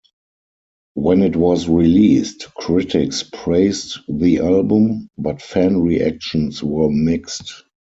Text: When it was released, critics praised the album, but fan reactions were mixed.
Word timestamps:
When 0.95 1.21
it 1.21 1.35
was 1.35 1.67
released, 1.69 2.51
critics 2.55 3.21
praised 3.21 3.99
the 4.09 4.39
album, 4.39 5.09
but 5.15 5.43
fan 5.43 5.79
reactions 5.79 6.63
were 6.63 6.89
mixed. 6.89 7.65